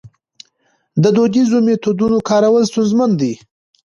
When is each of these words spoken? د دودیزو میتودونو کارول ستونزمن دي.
د 1.01 1.03
دودیزو 1.15 1.57
میتودونو 1.65 2.17
کارول 2.29 2.63
ستونزمن 2.71 3.11
دي. 3.19 3.33